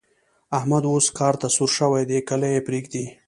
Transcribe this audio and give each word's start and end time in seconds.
احمد 0.57 0.83
اوس 0.91 1.05
کار 1.17 1.33
ته 1.41 1.47
سور 1.55 1.69
شوی 1.77 2.03
دی؛ 2.09 2.19
کله 2.29 2.47
يې 2.53 2.59
پرېږدي. 2.67 3.05